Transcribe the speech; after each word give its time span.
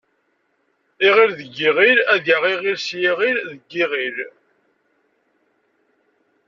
Iɣil 1.07 1.31
d 1.37 1.39
iɣil 1.69 1.97
ad 2.13 2.23
yaɣ 2.29 2.43
iɣil 2.53 2.77
s 2.85 2.87
yiɣil 3.01 3.37
deg 3.49 3.61
yiɣil. 3.75 4.17